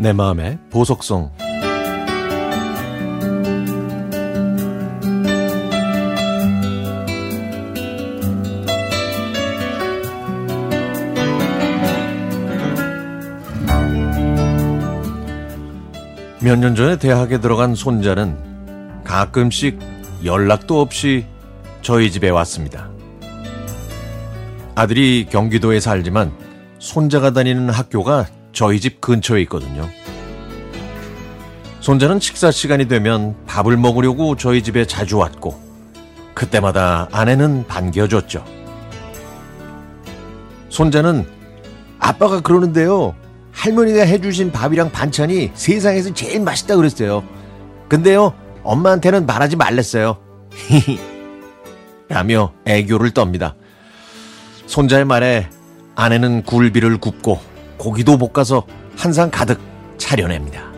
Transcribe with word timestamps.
내 0.00 0.14
마음의 0.14 0.58
보석성 0.70 1.30
몇 16.40 16.56
년 16.58 16.74
전에 16.74 16.96
대학에 16.96 17.38
들어간 17.38 17.74
손자는 17.74 19.04
가끔씩 19.04 19.78
연락도 20.24 20.80
없이 20.80 21.26
저희 21.82 22.10
집에 22.10 22.30
왔습니다. 22.30 22.90
아들이 24.74 25.26
경기도에 25.28 25.80
살지만 25.80 26.32
손자가 26.78 27.32
다니는 27.32 27.68
학교가 27.68 28.26
저희 28.52 28.80
집 28.80 29.00
근처에 29.00 29.42
있거든요. 29.42 29.88
손자는 31.80 32.20
식사 32.20 32.50
시간이 32.50 32.88
되면 32.88 33.34
밥을 33.46 33.76
먹으려고 33.76 34.36
저희 34.36 34.62
집에 34.62 34.86
자주 34.86 35.16
왔고, 35.18 35.58
그때마다 36.34 37.08
아내는 37.10 37.66
반겨줬죠. 37.66 38.44
손자는 40.68 41.26
아빠가 41.98 42.40
그러는데요. 42.40 43.14
할머니가 43.52 44.02
해주신 44.04 44.52
밥이랑 44.52 44.92
반찬이 44.92 45.50
세상에서 45.54 46.14
제일 46.14 46.40
맛있다 46.40 46.76
그랬어요. 46.76 47.24
근데요, 47.88 48.34
엄마한테는 48.62 49.26
말하지 49.26 49.56
말랬어요. 49.56 50.18
라며 52.08 52.52
애교를 52.66 53.10
떱니다. 53.12 53.54
손자의 54.66 55.04
말에 55.04 55.48
아내는 55.96 56.42
굴비를 56.44 56.98
굽고 56.98 57.40
고기도 57.78 58.18
볶아서 58.18 58.64
한 58.96 59.12
상 59.12 59.30
가득 59.30 59.58
차려냅니다. 59.98 60.69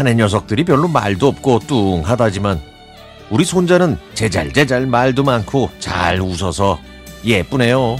사내 0.00 0.14
녀석들이 0.14 0.64
별로 0.64 0.88
말도 0.88 1.28
없고 1.28 1.58
뚱하다지만 1.66 2.58
우리 3.28 3.44
손자는 3.44 3.98
제잘제잘 4.14 4.86
말도 4.86 5.24
많고 5.24 5.68
잘 5.78 6.22
웃어서 6.22 6.78
예쁘네요. 7.22 7.96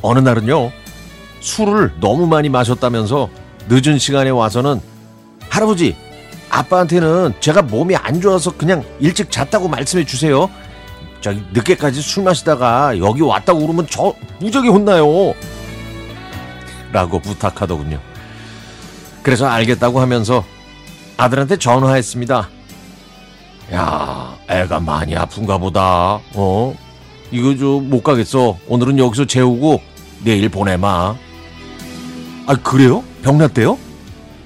어느 0.00 0.20
날은요, 0.20 0.72
술을 1.40 1.92
너무 2.00 2.26
많이 2.26 2.48
마셨다면서 2.48 3.28
늦은 3.68 3.98
시간에 3.98 4.30
와서는 4.30 4.80
할아버지, 5.50 5.94
아빠한테는 6.48 7.34
제가 7.40 7.60
몸이 7.60 7.94
안 7.94 8.18
좋아서 8.18 8.56
그냥 8.56 8.82
일찍 8.98 9.30
잤다고 9.30 9.68
말씀해 9.68 10.06
주세요. 10.06 10.48
저기 11.20 11.44
늦게까지 11.52 12.00
술 12.00 12.24
마시다가 12.24 12.98
여기 13.00 13.20
왔다고 13.20 13.60
그러면 13.60 13.86
저 13.90 14.14
무적이 14.40 14.70
혼나요. 14.70 15.34
라고 16.90 17.18
부탁하더군요. 17.20 18.15
그래서 19.26 19.46
알겠다고 19.48 20.00
하면서 20.00 20.44
아들한테 21.16 21.56
전화했습니다. 21.56 22.48
야, 23.74 24.38
애가 24.48 24.78
많이 24.78 25.16
아픈가 25.16 25.58
보다. 25.58 26.20
어? 26.36 26.72
이거 27.32 27.56
저못 27.56 28.04
가겠어. 28.04 28.56
오늘은 28.68 29.00
여기서 29.00 29.24
재우고 29.24 29.82
내일 30.22 30.48
보내마. 30.48 31.16
아, 32.46 32.54
그래요? 32.62 33.02
병났대요? 33.24 33.76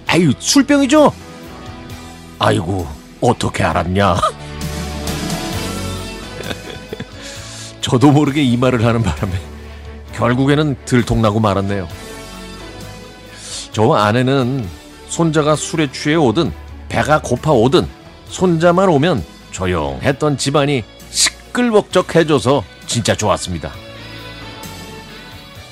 아유, 0.06 0.33
술병이죠? 0.39 1.12
아이고, 2.39 2.89
어떻게 3.20 3.62
알았냐? 3.62 4.17
저도 7.83 8.12
모르게 8.12 8.42
이 8.42 8.56
말을 8.56 8.83
하는 8.86 9.03
바람에 9.03 9.33
결국에는 10.14 10.75
들통나고 10.86 11.39
말았네요. 11.39 11.86
저 13.73 13.92
아내는 13.92 14.67
손자가 15.08 15.57
술에 15.57 15.91
취해 15.92 16.14
오든 16.17 16.53
배가 16.89 17.20
고파 17.23 17.53
오든 17.53 17.86
손자만 18.27 18.89
오면 18.89 19.25
조용했던 19.51 20.39
집안이 20.39 20.85
시끌벅적해져서 21.11 22.64
진짜 22.86 23.14
좋았습니다. 23.14 23.70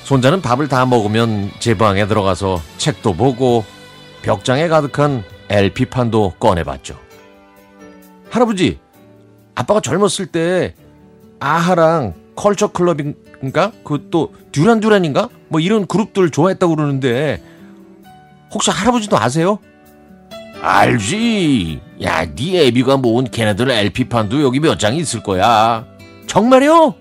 손자는 0.03 0.41
밥을 0.41 0.67
다 0.67 0.85
먹으면 0.85 1.51
제 1.59 1.77
방에 1.77 2.07
들어가서 2.07 2.61
책도 2.77 3.13
보고 3.13 3.63
벽장에 4.21 4.67
가득한 4.67 5.23
LP판도 5.49 6.33
꺼내봤죠. 6.39 6.97
할아버지, 8.29 8.79
아빠가 9.55 9.81
젊었을 9.81 10.27
때 10.27 10.73
아하랑 11.39 12.13
컬처 12.35 12.67
클럽인가? 12.71 13.71
그 13.83 14.09
또 14.09 14.33
듀란듀란인가? 14.51 15.29
뭐 15.47 15.59
이런 15.59 15.85
그룹들 15.85 16.31
좋아했다고 16.31 16.75
그러는데 16.75 17.41
혹시 18.51 18.71
할아버지도 18.71 19.17
아세요? 19.17 19.59
알지. 20.61 21.79
야, 22.03 22.25
네 22.25 22.67
애비가 22.67 22.97
모은 22.97 23.25
걔네들 23.31 23.69
LP판도 23.71 24.41
여기 24.43 24.59
몇 24.59 24.77
장 24.77 24.95
있을 24.95 25.21
거야. 25.23 25.85
정말요? 26.27 26.95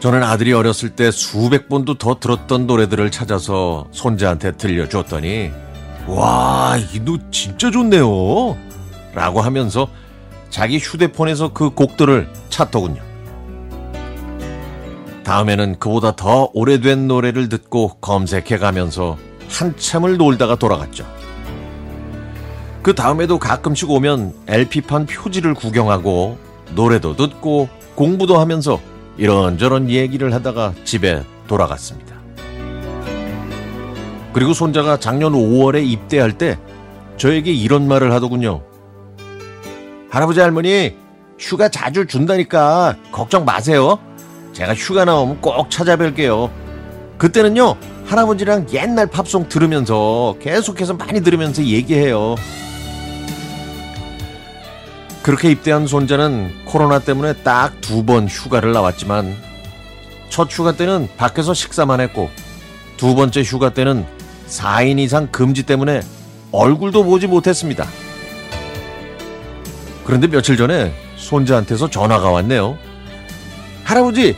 저는 0.00 0.22
아들이 0.22 0.52
어렸을 0.52 0.90
때 0.90 1.10
수백 1.10 1.68
번도 1.68 1.94
더 1.94 2.18
들었던 2.20 2.66
노래들을 2.66 3.10
찾아서 3.10 3.86
손자한테 3.90 4.52
들려줬더니 4.52 5.50
와, 6.06 6.76
이 6.92 6.98
노 7.00 7.16
진짜 7.30 7.70
좋네요. 7.70 8.56
라고 9.14 9.40
하면서 9.40 9.88
자기 10.50 10.78
휴대폰에서 10.78 11.52
그 11.54 11.70
곡들을 11.70 12.28
찾더군요. 12.50 13.00
다음에는 15.24 15.78
그보다 15.78 16.14
더 16.14 16.50
오래된 16.52 17.08
노래를 17.08 17.48
듣고 17.48 17.96
검색해 18.00 18.58
가면서 18.58 19.16
한참을 19.48 20.16
놀다가 20.16 20.54
돌아갔죠. 20.56 21.06
그 22.82 22.94
다음에도 22.94 23.38
가끔씩 23.38 23.90
오면 23.90 24.34
LP판 24.46 25.06
표지를 25.06 25.54
구경하고 25.54 26.36
노래도 26.74 27.16
듣고 27.16 27.68
공부도 27.94 28.38
하면서 28.38 28.78
이런저런 29.16 29.88
얘기를 29.88 30.34
하다가 30.34 30.74
집에 30.84 31.22
돌아갔습니다. 31.46 32.14
그리고 34.34 34.52
손자가 34.52 34.98
작년 34.98 35.32
5월에 35.32 35.86
입대할 35.86 36.36
때 36.36 36.58
저에게 37.16 37.52
이런 37.52 37.86
말을 37.88 38.12
하더군요. 38.12 38.62
할아버지 40.10 40.40
할머니 40.40 40.96
휴가 41.38 41.68
자주 41.68 42.06
준다니까 42.06 42.96
걱정 43.12 43.44
마세요. 43.44 43.98
제가 44.54 44.74
휴가 44.74 45.04
나오면 45.04 45.40
꼭 45.40 45.68
찾아뵐게요. 45.68 46.50
그때는요 47.18 47.76
할아버지랑 48.06 48.66
옛날 48.72 49.06
팝송 49.06 49.48
들으면서 49.48 50.36
계속해서 50.40 50.94
많이 50.94 51.20
들으면서 51.22 51.64
얘기해요. 51.64 52.36
그렇게 55.22 55.50
입대한 55.50 55.86
손자는 55.86 56.52
코로나 56.66 56.98
때문에 56.98 57.32
딱 57.42 57.72
두 57.80 58.04
번 58.04 58.28
휴가를 58.28 58.72
나왔지만 58.72 59.34
첫 60.28 60.48
휴가 60.50 60.72
때는 60.72 61.08
밖에서 61.16 61.54
식사만 61.54 62.00
했고 62.00 62.30
두 62.96 63.14
번째 63.14 63.42
휴가 63.42 63.70
때는 63.70 64.04
4인 64.48 64.98
이상 64.98 65.28
금지 65.28 65.62
때문에 65.64 66.00
얼굴도 66.52 67.04
보지 67.04 67.26
못했습니다. 67.26 67.86
그런데 70.04 70.26
며칠 70.28 70.56
전에 70.56 70.92
손자한테서 71.16 71.88
전화가 71.88 72.30
왔네요. 72.30 72.76
할아버지, 73.84 74.36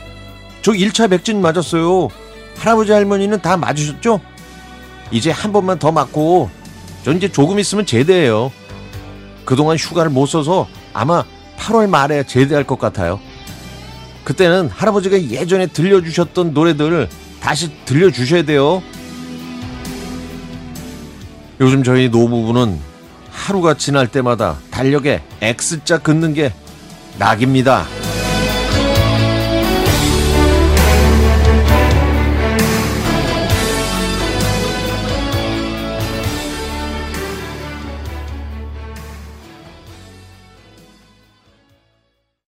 저 0.67 0.73
1차 0.73 1.09
백신 1.09 1.39
맞았어요. 1.39 2.09
할아버지 2.57 2.91
할머니는 2.91 3.41
다 3.41 3.55
맞으셨죠? 3.55 4.19
이제 5.11 5.31
한 5.31 5.53
번만 5.53 5.79
더 5.79 5.93
맞고 5.93 6.49
저 7.05 7.13
이제 7.13 7.31
조금 7.31 7.57
있으면 7.57 7.85
제대해요. 7.85 8.51
그동안 9.45 9.77
휴가를 9.77 10.11
못 10.11 10.25
써서 10.25 10.67
아마 10.91 11.23
8월 11.57 11.87
말에 11.87 12.25
제대할 12.25 12.65
것 12.65 12.77
같아요. 12.77 13.17
그때는 14.25 14.67
할아버지가 14.67 15.29
예전에 15.29 15.67
들려주셨던 15.67 16.53
노래들 16.53 17.07
다시 17.39 17.71
들려주셔야 17.85 18.43
돼요. 18.43 18.83
요즘 21.61 21.81
저희 21.81 22.09
노부부는 22.09 22.77
하루가 23.31 23.75
지날 23.75 24.09
때마다 24.09 24.57
달력에 24.69 25.21
X자 25.41 25.99
긋는 25.99 26.33
게 26.33 26.51
낙입니다. 27.17 27.85